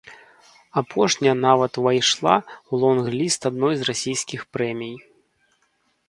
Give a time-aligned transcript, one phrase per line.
[0.79, 4.95] Апошняя нават увайшла ў лонг-ліст адной з расійскіх прэмій.